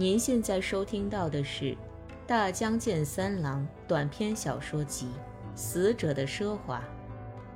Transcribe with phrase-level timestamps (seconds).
[0.00, 1.72] 您现在收听到的是
[2.26, 5.04] 《大江健三郎》短篇小说集
[5.54, 6.78] 《死者的奢华》，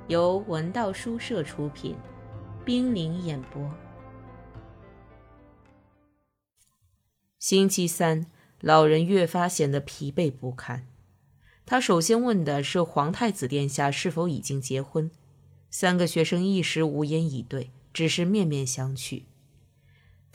[0.07, 1.95] 由文道书社出品，
[2.63, 3.67] 冰凌演播。
[7.39, 8.27] 星期三，
[8.61, 10.85] 老人越发显得疲惫不堪。
[11.65, 15.09] 他首先问的是皇太子殿下是否已经结婚。
[15.71, 19.23] 三个学生一时无言以对，只是面面相觑。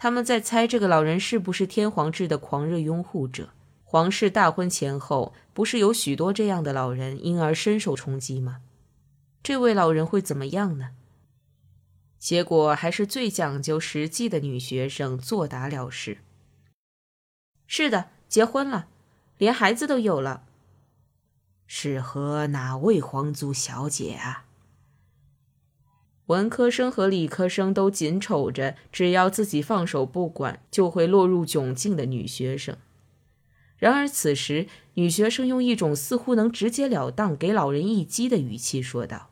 [0.02, 3.50] 他们在猜这个老人是不是天皇制的狂热拥护者。
[3.84, 8.62] 皇室大婚前后，不是有许多这样的老人，因而深受冲击吗？
[9.42, 10.92] 这位老人会怎么样呢？
[12.18, 16.16] 结果还是最讲究实际的女学生作答了事。
[17.66, 18.88] 是的，结婚了，
[19.36, 20.44] 连孩子都有了。
[21.66, 24.46] 是和哪位皇族小姐啊？
[26.30, 32.78] 文科生和理科生都紧瞅着，只要自己放手不管，就会落入窘境的女学生。
[33.76, 39.30] 然而此时，女学生用一种似乎能直截了当给老人一击的语气说道：“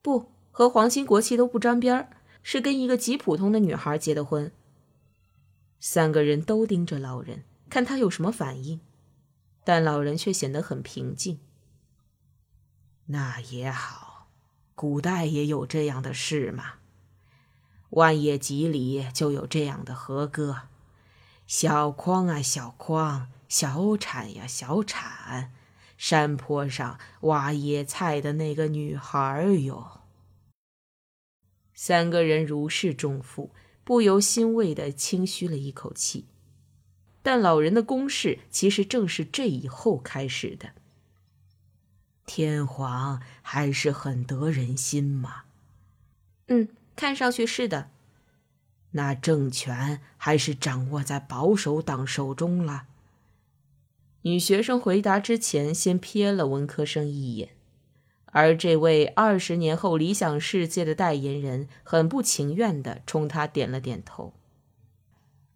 [0.00, 2.10] 不和皇亲国戚都不沾边儿，
[2.44, 4.52] 是跟一个极普通的女孩结的婚。”
[5.80, 8.78] 三个人都盯着老人，看他有什么反应，
[9.64, 11.40] 但老人却显得很平静。
[13.06, 14.07] 那也好。
[14.78, 16.74] 古代也有这样的事嘛。
[17.90, 20.68] 万叶集里就有这样的和歌
[21.48, 25.52] ：“小筐啊小筐，小铲呀小铲，
[25.96, 30.02] 山坡上挖野菜的那个女孩哟。”
[31.74, 33.50] 三个人如释重负，
[33.82, 36.26] 不由欣慰地轻吁了一口气。
[37.20, 40.70] 但老人的攻势其实正是这以后开始的。
[42.28, 45.44] 天皇还是很得人心嘛。
[46.48, 47.88] 嗯，看上去是的。
[48.90, 52.84] 那政权还是掌握在保守党手中了。
[54.22, 57.50] 女学生回答之前，先瞥了文科生一眼，
[58.26, 64.34] 而这位二十年后理想世界的代言人很不情愿地冲他点了点头。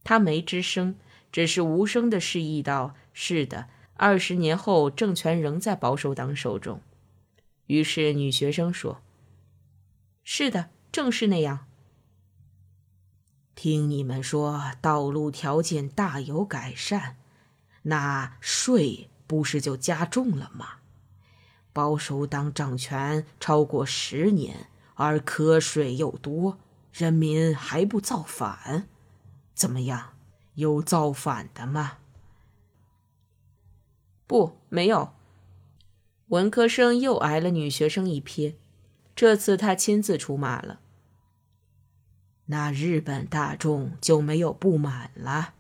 [0.03, 0.97] 他没吱声，
[1.31, 6.81] 只是无声地示意道：“是的。”二十年后，政权仍在保守党手中。
[7.67, 9.01] 于是女学生说
[10.25, 11.67] ：“是的，正是那样。
[13.55, 17.17] 听你们说道路条件大有改善，
[17.83, 20.79] 那税不是就加重了吗？
[21.73, 26.59] 保守党掌权超过十年，而瞌税又多，
[26.93, 28.89] 人民还不造反？
[29.55, 30.15] 怎么样？
[30.55, 31.99] 有造反的吗？”
[34.33, 35.13] 不，没有。
[36.29, 38.55] 文科生又挨了女学生一瞥，
[39.15, 40.81] 这次他亲自出马了。
[42.47, 45.53] 那日本大众就没有不满了？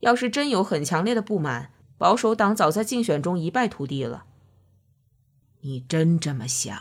[0.00, 4.26] 要是真有很强烈的不满，保守党早在竞选中一败涂地了。
[5.62, 6.78] 你真这么想？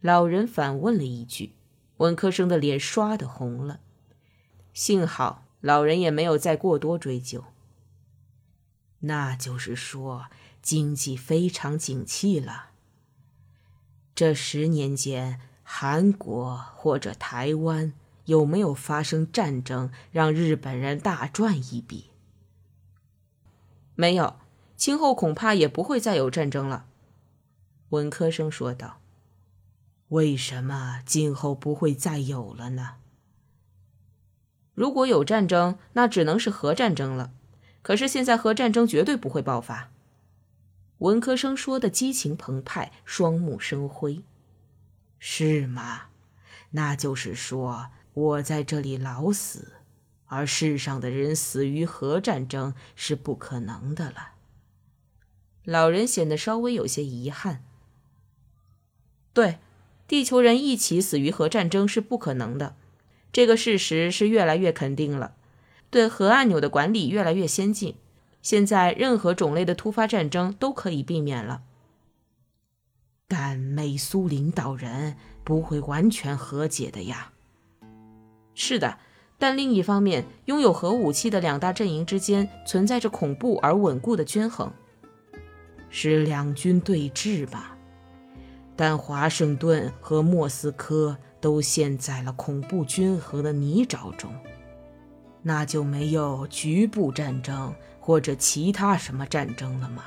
[0.00, 1.52] 老人反问了一句，
[1.98, 3.80] 文科生的脸刷的红了。
[4.72, 7.44] 幸好老人也没有再过多追究。
[9.06, 10.26] 那就是说，
[10.60, 12.70] 经济非常景气了。
[14.14, 17.92] 这十年间，韩国或者台湾
[18.26, 22.10] 有没有发生战争，让日本人大赚一笔？
[23.94, 24.36] 没有，
[24.76, 26.86] 今后恐怕也不会再有战争了。
[27.90, 29.00] 文科生说道。
[30.08, 32.96] 为什么今后不会再有了呢？
[34.74, 37.32] 如果有战争，那只能是核战争了。
[37.84, 39.90] 可是现在核战争绝对不会爆发。
[40.98, 44.22] 文科生说的激情澎湃，双目生辉。
[45.18, 46.04] 是吗？
[46.70, 49.74] 那就是说我在这里老死，
[50.26, 54.30] 而世上的人死于核战争是不可能的了。
[55.64, 57.62] 老人显得稍微有些遗憾。
[59.34, 59.58] 对，
[60.08, 62.76] 地球人一起死于核战争是不可能的，
[63.30, 65.36] 这个事实是越来越肯定了。
[65.94, 67.94] 对核按钮的管理越来越先进，
[68.42, 71.62] 现在任何种类的突发战争都可以避免了。
[73.28, 75.14] 但美苏领导人
[75.44, 77.30] 不会完全和解的呀。
[78.56, 78.98] 是的，
[79.38, 84.72] 但另一方面，拥有核武器的两大阵营之间存在着恐怖而稳固的均衡，
[85.90, 87.76] 是两军对峙吧？
[88.74, 94.34] 但华盛顿和莫斯科都陷在了恐怖均衡的泥沼中。
[95.46, 100.02] 那就没有局部战争或者其他什么战争了吗？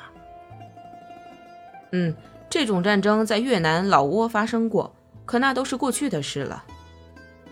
[1.91, 2.13] 嗯，
[2.49, 4.93] 这种战争在越南、老挝发生过，
[5.25, 6.65] 可那都是过去的事了。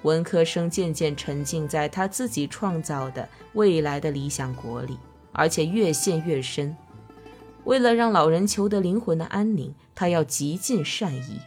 [0.01, 4.97] 文科生渐渐沉浸在他自己创造的未来的理想国里，
[5.31, 6.75] 而且越陷越深。
[7.65, 11.39] 为了让老人求得灵魂的安宁，他要极尽善意。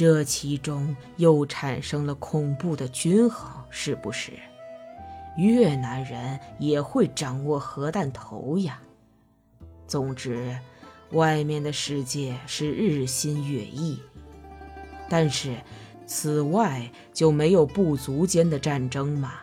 [0.00, 4.32] 这其中又产生了恐怖的均衡，是不是？
[5.36, 8.80] 越南人也会掌握核弹头呀。
[9.86, 10.58] 总之，
[11.10, 14.00] 外面的世界是日新月异。
[15.06, 15.54] 但是，
[16.06, 19.34] 此外就没有部族间的战争吗？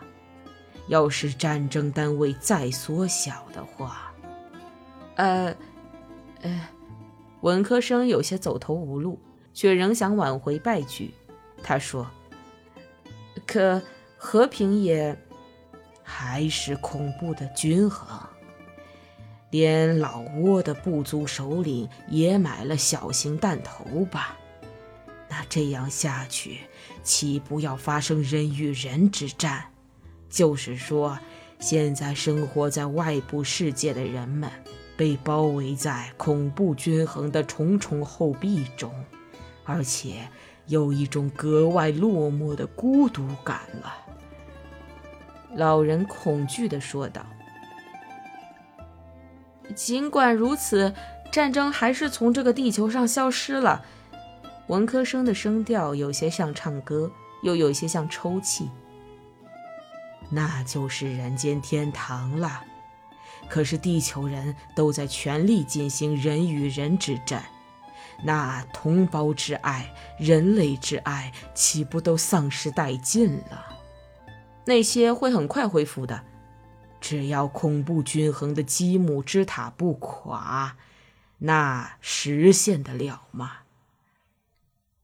[0.88, 4.12] 要是战争单位再缩小的话，
[5.14, 5.54] 呃，
[6.42, 6.68] 呃，
[7.42, 9.20] 文科生有些走投无路，
[9.58, 11.12] 却仍想挽回败局。
[11.64, 12.08] 他说
[13.44, 13.82] ：“可
[14.16, 15.18] 和平也
[16.00, 18.20] 还是恐怖的均衡。
[19.50, 24.38] 连老挝的部族首领也买了小型弹头吧？”
[25.28, 26.60] 那这样下去，
[27.02, 29.64] 岂不要发生人与人之战？
[30.30, 31.18] 就是说，
[31.58, 34.48] 现在生活在外部世界的人们，
[34.96, 38.94] 被包围在恐怖均衡的重重厚壁中，
[39.68, 40.26] 而且
[40.66, 43.92] 有一种格外落寞的孤独感了。
[45.54, 47.24] 老人恐惧地说道
[49.76, 50.94] ：“尽管如此，
[51.30, 53.84] 战争还是从这个地球上消失了。”
[54.68, 57.10] 文科生的声调有些像唱歌，
[57.42, 58.70] 又有些像抽泣。
[60.30, 62.62] 那就是人间天堂了。
[63.50, 67.44] 可是地球人都在全力进行人与人之战，
[68.22, 73.78] 那同胞之爱、人类之爱，岂不都丧失殆尽了？
[74.64, 76.24] 那些会很快恢复的，
[77.00, 80.76] 只要恐怖均衡的积木之塔不垮，
[81.38, 83.58] 那实现得了吗？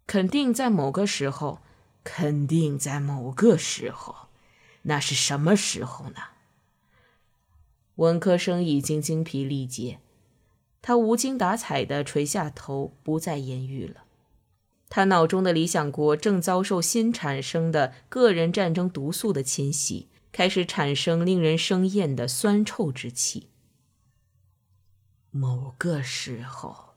[0.07, 1.61] 肯定在某个时候，
[2.03, 4.29] 肯定在某个时候，
[4.83, 6.17] 那是什么时候呢？
[7.95, 10.01] 文科生已经精疲力竭，
[10.87, 14.05] 他无精打采地垂下头，不再言语了。
[14.91, 23.49] 他脑中的理想国正遭受新产生的个人战争毒素的侵袭，开始产生令人生厌的酸臭之气。
[25.31, 26.91] 某个时候，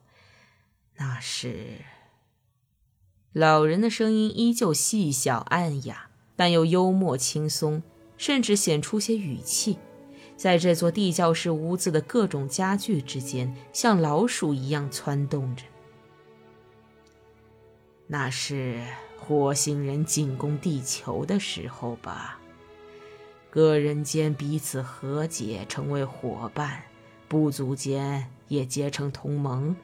[0.97, 1.85] 那是。
[3.31, 7.81] 老人的声音依旧细小暗哑，但又幽默轻松，
[8.17, 9.79] 甚至显出些语气。
[10.37, 15.63] 在这座地窖式屋子的各种家具之间，像老鼠一样窜动着。
[18.05, 18.81] 那是
[19.17, 22.39] 火星人进攻地球的时候吧？
[23.49, 26.83] 个人间彼此和解，成为伙伴；
[27.27, 29.75] 部族间也结成同盟。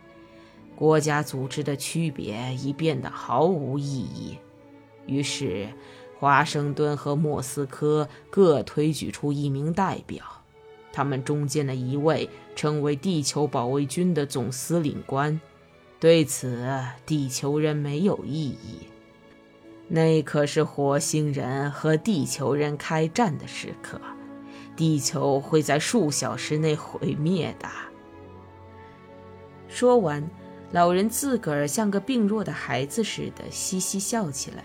[0.76, 4.38] 国家组织的区别已变得毫无意义，
[5.08, 5.68] 于是
[6.20, 10.24] 华盛顿和莫斯科各推举出一名代表，
[10.94, 15.42] 他们中间的一位成为地球保卫军的总司令官。
[16.00, 16.66] 对此，
[17.06, 18.88] 地球人没有异议。
[19.90, 24.00] 那可是火星人和地球人开战的时刻，
[24.76, 27.68] 地球会在数小时内毁灭的。
[29.68, 30.24] 说完。
[30.72, 34.64] 老人自个儿像个病弱的孩子似的嘻嘻笑起来，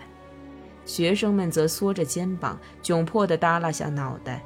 [0.83, 4.43] 学生们则缩着肩膀，窘迫地耷拉下脑袋。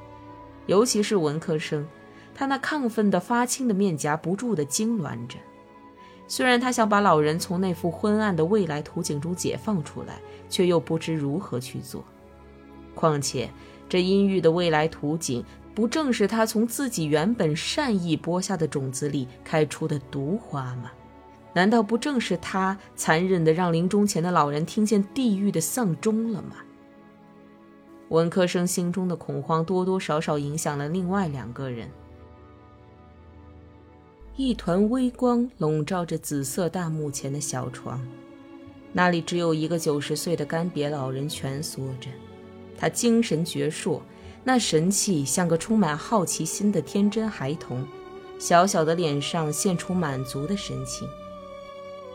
[0.65, 1.86] 尤其是文科生，
[2.34, 5.38] 他那亢奋的发青的面颊不住地痉挛着。
[6.27, 12.03] 虽然他想把老人从那幅昏暗的未来图景中解放出来，却又不知如何去做。
[12.96, 13.50] 况且，
[13.89, 15.43] 这阴郁的未来图景，
[15.75, 20.91] 不正是他从自己原本善意播下的种子里开出的毒花吗？
[21.53, 26.55] 难道不正是他残忍地让临终前的老人听见地狱的丧钟了吗？
[28.10, 31.89] 文科生心中的恐慌多多少少影响了另外两个人。
[34.36, 38.00] 一团微光笼罩着紫色大幕前的小床，
[38.91, 42.10] 那里只有一个九十岁的干瘪老人蜷缩着，
[42.77, 44.00] 他精神矍铄，
[44.43, 47.86] 那神气像个充满好奇心的天真孩童，
[48.39, 51.07] 小小的脸上现出满足的神情。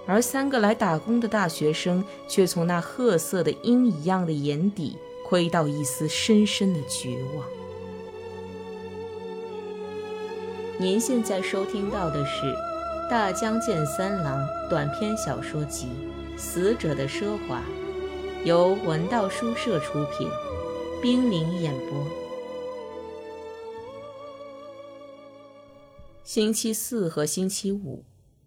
[0.04, 4.96] 而三个来打工的大学生却从那褐色的鹰一样的眼底
[5.28, 7.46] 窥到一丝深深的绝望。
[10.78, 12.46] 您现在收听到的是
[13.10, 15.88] 《大江健三郎》短篇小说集
[16.38, 17.62] 《死者的奢华》，
[18.46, 20.26] 由文道书社出品，
[21.02, 22.06] 冰凌演播。
[26.24, 28.02] 星期四和星期五，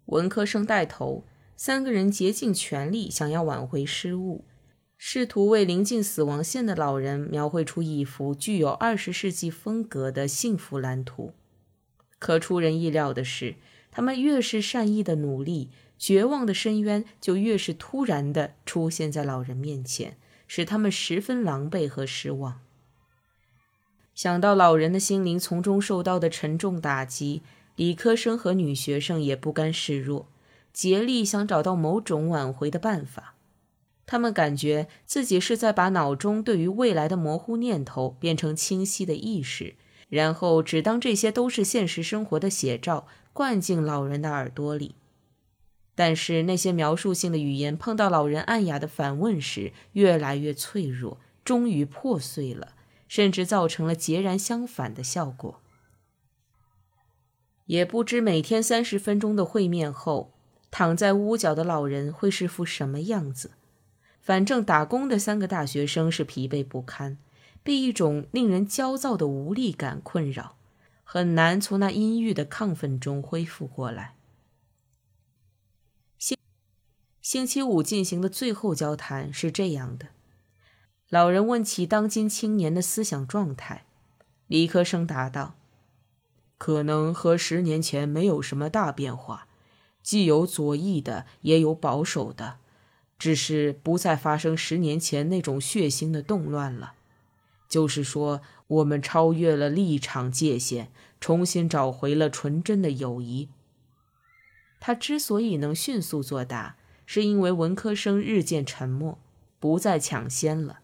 [0.06, 1.22] 文科生带头。
[1.54, 4.44] 三个人竭尽全力想要挽回失误，
[5.04, 11.34] 试图为临近死亡线的老人描绘出一幅具有二十世纪风格的幸福蓝图。
[12.20, 13.56] 可出人意料的是，
[13.90, 20.16] 他们越是善意的努力，绝望的深渊就越是突然的出现在老人面前，
[20.46, 22.60] 使他们十分狼狈和失望。
[24.14, 27.42] 想到老人的心灵从中受到的沉重打击，
[27.74, 30.28] 理科生和女学生也不甘示弱，
[30.72, 33.31] 竭力想找到某种挽回的办法。
[34.04, 39.76] 他们感觉自己是在把脑中对于未来的模糊念头变成清晰的意识，
[40.08, 44.96] 然后只当这些都是现实生活的写照，灌进老人的耳朵里。
[45.94, 52.74] 但是那些描述性的语言碰到老人暗哑的反问时，越来越脆弱，终于破碎了，
[53.08, 55.60] 甚至造成了截然相反的效果。
[57.66, 60.32] 也不知每天三十分钟的会面后，
[60.70, 63.52] 躺在屋角的老人会是副什么样子。
[64.22, 67.18] 反正打工的三个大学生是疲惫不堪，
[67.64, 70.54] 被一种令人焦躁的无力感困扰，
[71.02, 74.14] 很难从那阴郁的亢奋中恢复过来。
[76.16, 76.38] 星
[77.20, 80.10] 星期五进行的最后交谈是这样的：
[81.08, 83.84] 老人问起当今青年的思想状态，
[84.46, 85.56] 理科生答道
[86.56, 89.48] ：“可能和十年前没有什么大变化，
[90.00, 92.58] 既有左翼的，也有保守的。”
[93.22, 96.94] 只是不再发生十年前那种血腥的动乱了，
[97.68, 103.48] 就是说，我们超越了立场界限，重新找回了纯真的友谊。
[104.80, 106.74] 他之所以能迅速作答，
[107.06, 109.20] 是因为文科生日渐沉默，
[109.60, 110.80] 不再抢先了。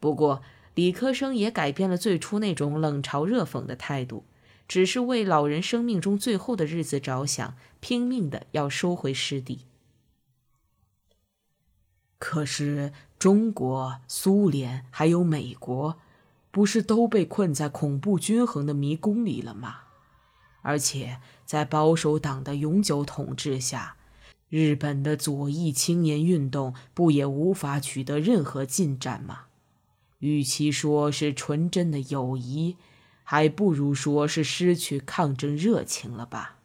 [0.00, 0.42] 不过，
[0.74, 4.24] 理科生也改变了最初那种冷嘲热讽的态度，
[4.66, 9.60] 只是为老人生命中最后的日子着想，拼命的要收回失地。
[12.26, 15.98] 可是，中国、苏联还有美国，
[16.50, 19.80] 不是都被困在恐怖均衡的迷宫里了吗？
[20.62, 23.96] 而且，在保守党的永久统治下，
[24.48, 29.40] 日本的左翼青年运动不也无法取得任何进展吗？
[30.20, 32.78] 与其说是纯真的友谊，
[33.22, 36.56] 还不如说是失去抗争热情了吧？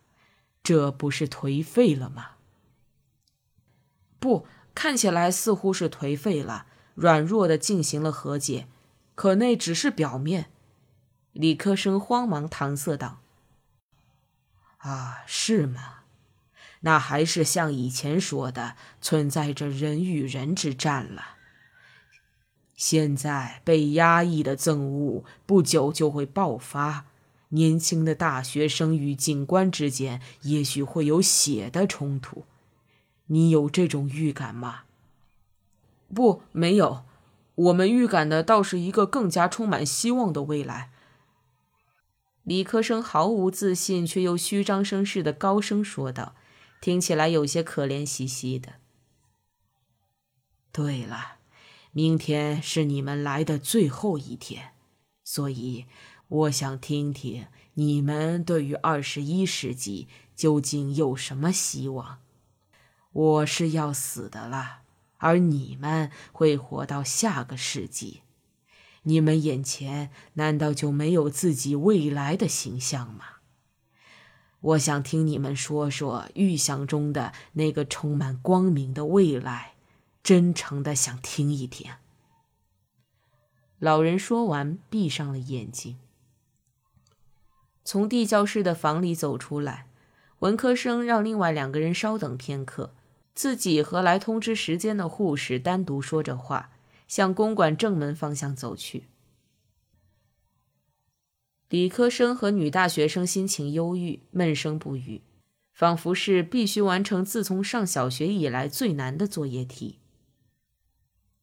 [0.64, 2.28] 这不是颓废了吗？
[4.22, 4.48] 不。
[4.74, 8.68] 看起来似乎是颓废了，软弱的进行了和解，
[9.16, 10.50] 可那只是表面。
[11.34, 13.20] 理科生慌忙搪塞道
[14.80, 15.96] ：“啊，是吗？
[16.82, 21.36] 那还是像以前说的，存在着人与人之战了。
[22.76, 27.06] 现在被压抑的憎恶，不久就会爆发。
[27.50, 32.46] 年轻的大学生与警官之间，也许会有血的冲突。”
[33.32, 34.82] 你有这种预感吗？
[36.14, 37.04] 不，没有。
[37.56, 40.92] 我们预感的倒是一个更加充满希望的未来。
[42.44, 46.36] 理科生毫无自信却又虚张声势的高声说道，
[46.80, 48.76] 听起来有些可怜兮兮的。
[50.72, 51.40] 对了，
[51.92, 54.72] 明天是你们来的最后一天，
[55.24, 55.86] 所以
[56.30, 62.20] 我想听听你们对于二十一世纪究竟有什么希望。
[63.12, 64.82] 我是要死的了，
[65.18, 68.22] 而你们会活到下个世纪。
[69.04, 73.26] 你们眼前难道就没有自己未来的形象吗？
[74.62, 79.76] 我想听你们说说预想中的那个充满光明的未来，
[80.22, 81.94] 真诚的想听一听。
[83.80, 85.98] 老人说完，闭上了眼睛。
[87.86, 89.88] 从地教室的房里走出来，
[90.40, 92.94] 文科生让另外两个人稍等片刻。
[93.40, 96.72] 自己和来通知时间的护士单独说着话，
[97.08, 99.06] 向公馆正门方向走去。
[101.70, 105.22] 理科生和女大学生心情忧郁，闷声不语，
[105.72, 110.00] 仿佛是必须完成自从上小学以来最难的作业题。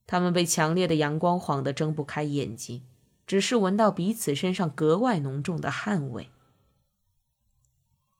[0.07, 2.83] 他们被强烈的阳光晃得睁不开眼睛，
[3.27, 6.29] 只是闻到彼此身上格外浓重的汗味。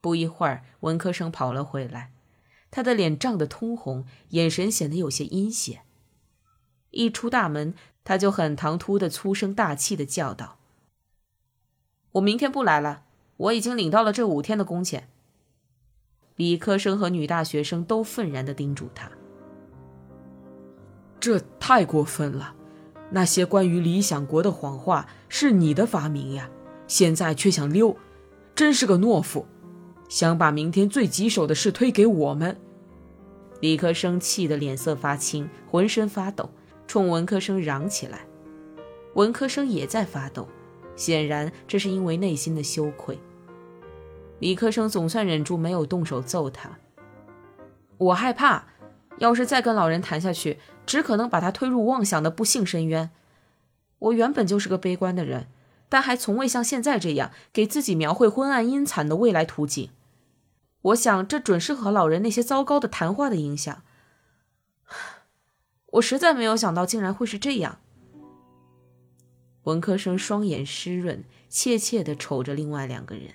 [0.01, 2.15] 不一会儿，文科生跑了回来。
[2.71, 5.83] 他的脸涨得通红，眼神显得有些阴险。
[6.91, 10.59] 一出大门，他就很唐突的粗声大气的叫道
[12.13, 13.03] ：“我明天不来了，
[13.37, 15.09] 我已经领到了这五天的工钱。”
[16.37, 19.11] 理科生和女大学生都愤然的叮嘱他
[21.19, 22.55] ：“这太过分了！
[23.11, 26.51] 那些关于理想国的谎话是你的发明呀，
[26.87, 27.97] 现在却想溜，
[28.55, 29.47] 真是个懦夫，
[30.09, 32.57] 想把明天最棘手的事推给我们。”
[33.61, 36.51] 理科生气得脸色发青，浑身发抖，
[36.87, 38.27] 冲文科生嚷起来。
[39.15, 40.47] 文科生也在发抖，
[40.95, 43.19] 显然这是因为内心的羞愧。
[44.41, 46.71] 理科生总算忍住没有动手揍他。
[47.97, 48.67] 我害怕，
[49.17, 53.11] 要是再跟老人谈下去，只可能把他推入妄想的不幸深渊。
[53.99, 55.47] 我原本就是个悲观的人，
[55.89, 59.91] 但还从未像现在这样给自己描绘昏暗阴惨的未来图景。
[60.83, 63.83] 我想，这准是和老人那些糟糕的谈话的影响。
[65.95, 67.79] 我实在没有想到，竟然会是这样。
[69.65, 73.35] 文科生双眼湿润，怯怯地瞅着另外两个人。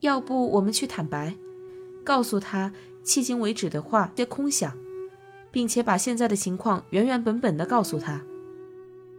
[0.00, 1.36] 要不我们去坦白，
[2.04, 2.72] 告诉他
[3.04, 4.76] 迄今为止的话皆空想，
[5.52, 8.22] 并且把现在的情况原原本本的告诉他。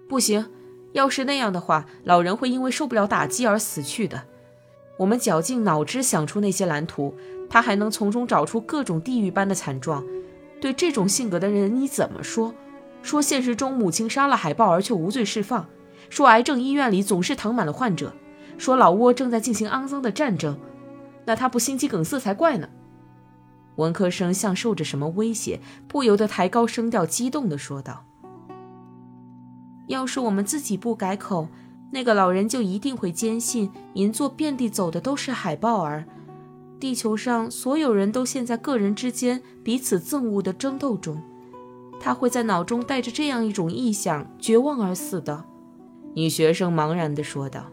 [0.10, 0.52] 不行，
[0.96, 4.24] 要是那样的话，老人会因为受不了打击而死去的。
[4.98, 7.14] 我们绞尽脑汁想出那些蓝图，
[7.50, 10.06] 他还能从中找出各种地狱般的惨状。
[10.62, 12.54] 对这种性格的人，你怎么说？
[13.04, 15.68] 说现实中母亲杀了海豹儿却无罪释放，
[16.10, 18.14] 说癌症医院里总是躺满了患者，
[18.58, 20.58] 说老挝正在进行肮脏的战争。
[21.26, 22.70] 那他不心肌梗塞才怪呢！
[23.76, 25.60] 文科生像受着什么威胁，
[25.90, 28.06] 不由得抬高声调，激动地说道
[29.88, 31.48] ：“要是我们自己不改口，
[31.92, 36.06] 那个老人就一定会坚信银座遍地走的都是海豹儿，
[36.80, 41.22] 地球上所有人都陷在个人之间彼此憎恶的争斗中，
[42.00, 45.46] 他会在脑中带着这样一种臆想，绝望而死的。”
[46.16, 47.66] 女学生茫然地说道。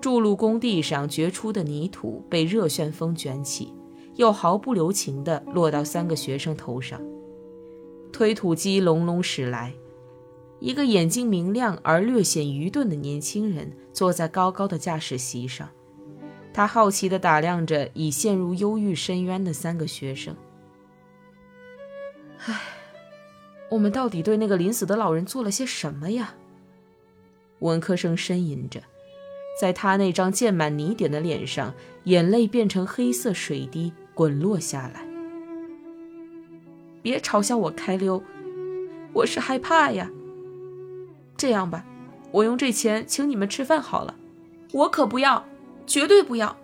[0.00, 3.72] 筑路工地上掘出的泥土被热旋风卷起，
[4.16, 7.00] 又毫不留情地落到三个学生头上。
[8.12, 9.72] 推土机隆隆驶来，
[10.60, 15.68] 一个眼睛明亮而略显愚钝的年轻人坐在高高的驾驶席上，
[16.52, 20.36] 他好奇地打量着已陷入忧郁深渊的三个学生。
[22.44, 22.60] 唉，
[23.70, 26.34] 我们到底对那个临死的老人做了些什么呀？
[27.60, 28.82] 文科生呻吟着。
[29.60, 35.11] 在他那张溅满泥点的脸上，眼泪变成黑色水滴滚落下来。
[37.02, 38.22] 别嘲笑我开溜，
[39.12, 40.10] 我是害怕呀。
[41.36, 41.84] 这样吧，
[42.30, 44.14] 我用这钱请你们吃饭好了。
[44.72, 45.44] 我可不要，
[45.84, 46.56] 绝对不要！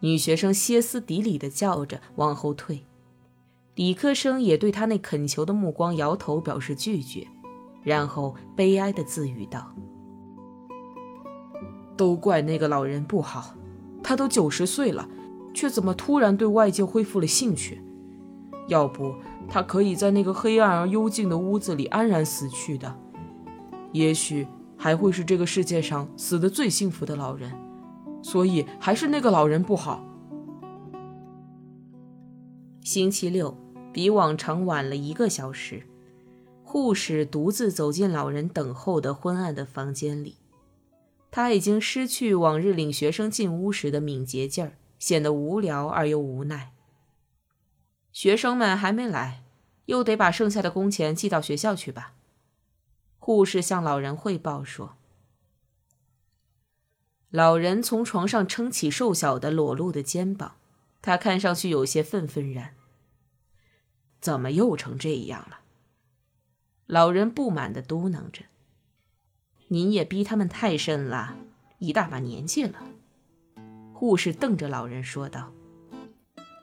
[0.00, 2.84] 女学生歇斯底里地叫着，往后退。
[3.74, 7.28] 理科生也对他那恳求的目光摇头表示拒绝，
[7.84, 9.72] 然后悲哀地自语道。
[11.96, 13.54] 都怪那个老人不好，
[14.02, 15.08] 他都九十岁了，
[15.52, 17.82] 却怎么突然对外界恢复了兴趣？
[18.68, 19.14] 要不
[19.48, 22.96] 他可以在那个黑暗而幽静的屋子里安然死去的，
[23.92, 27.50] 也许还会是这个世界上死的最幸福的老人。
[28.20, 30.04] 所以还是那个老人不好。
[32.82, 33.56] 星期六
[33.92, 35.84] 比往常晚了一个小时，
[36.64, 40.36] 护士独自走进老人等候的昏暗的房间里。
[41.30, 46.72] 他已经失去往日领学生进屋时的敏捷劲儿，显得无聊而又无奈。
[48.18, 49.44] 学生们还没来，
[49.84, 52.14] 又得把剩下的工钱寄到学校去吧。
[53.20, 54.96] 护士向老人汇报说。
[57.30, 60.56] 老人从床上撑起瘦小的裸露的肩膀，
[61.00, 62.74] 他看上去有些愤愤然。
[64.20, 65.60] 怎么又成这样了？
[66.86, 68.46] 老人不满地嘟囔着。
[69.68, 71.36] 您也逼他们太甚了，
[71.78, 72.82] 一大把年纪了。
[73.94, 75.52] 护士瞪着老人说道。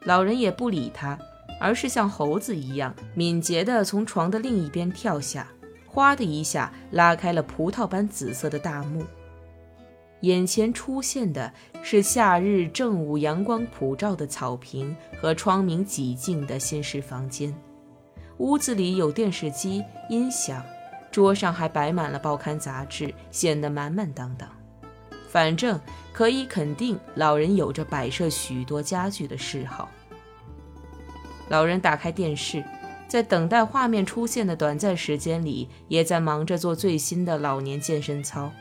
[0.01, 1.17] 老人也不理他，
[1.59, 5.47] 而是像猴子一样敏捷地从床的另一边跳下，
[5.85, 9.03] 哗的一下拉开了葡萄般紫色的大幕。
[10.21, 17.53] 眼前出现的是夏日正午阳光普照的草坪和窗明几净的新式房间。
[18.37, 20.63] 屋子里有电视机、音响。
[21.11, 24.49] 桌上还摆满了报刊杂志，显得满满当当。
[25.29, 25.79] 反正
[26.11, 29.89] 可以肯定，老人有着摆设许多家具的嗜好。
[31.49, 32.63] 老人打开电视，
[33.07, 38.51] 在等待画面出现的短暂时间里，也在忙着做最新的老年健身操。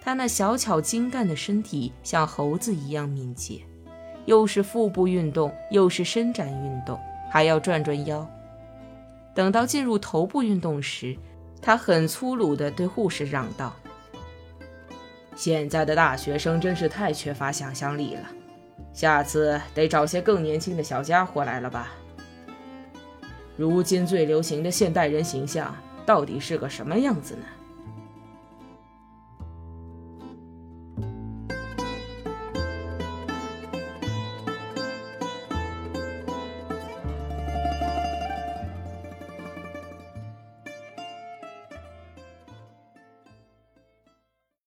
[0.00, 3.60] 他那小巧精干的身体像猴子一样敏捷，
[4.26, 6.98] 又是腹部运动，又是伸展运动，
[7.30, 8.28] 还要转转腰。
[9.34, 11.16] 等到进入头部运动时，
[11.60, 13.74] 他很粗鲁地对护士嚷道
[15.34, 18.28] ：“现在的大学生真是太缺乏想象力了，
[18.92, 21.92] 下次得找些更年轻的小家伙来了吧？
[23.56, 27.42] 如今最流行的现代人形象到底是个什么样子呢？”